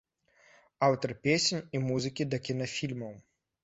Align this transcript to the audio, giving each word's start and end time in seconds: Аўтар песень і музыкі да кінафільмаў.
Аўтар 0.87 1.15
песень 1.29 1.63
і 1.79 1.85
музыкі 1.87 2.31
да 2.35 2.45
кінафільмаў. 2.51 3.19